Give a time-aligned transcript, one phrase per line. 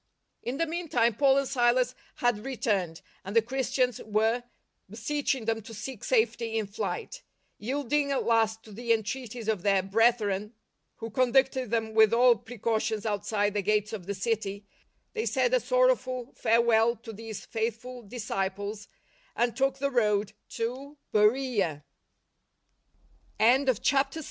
[0.41, 4.41] In the meantime Paul and Silas had re turned, and the Christians were
[4.89, 7.21] beseeching them to seek safety in flight.
[7.59, 10.53] Yielding at last to the entreaties of their bretliren,
[10.95, 14.65] who con ducted them with all precautions outside the gates of the city,
[15.13, 18.31] they said a sorrowful farewell to these faithful dis